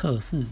[0.00, 0.46] 测试